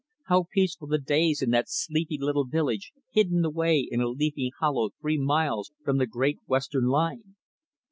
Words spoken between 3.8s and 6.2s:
in a leafy hollow three miles from the